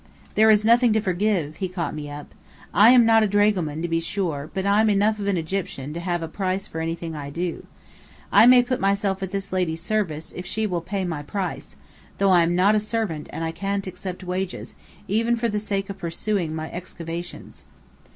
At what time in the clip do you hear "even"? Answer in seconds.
15.07-15.35